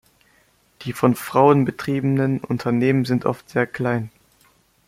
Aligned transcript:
Die 0.81 0.93
von 0.93 1.13
Frauen 1.13 1.63
betriebenen 1.63 2.39
Unternehmen 2.43 3.05
sind 3.05 3.27
oft 3.27 3.47
sehr 3.51 3.67
klein. 3.67 4.09